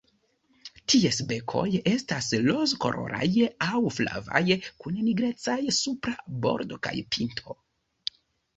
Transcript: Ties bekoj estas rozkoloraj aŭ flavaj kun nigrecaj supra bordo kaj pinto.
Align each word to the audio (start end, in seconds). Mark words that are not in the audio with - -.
Ties 0.93 1.19
bekoj 1.31 1.65
estas 1.91 2.29
rozkoloraj 2.47 3.29
aŭ 3.67 3.83
flavaj 3.99 4.43
kun 4.87 4.99
nigrecaj 5.11 5.61
supra 5.83 6.17
bordo 6.47 6.83
kaj 6.89 6.97
pinto. 7.19 7.61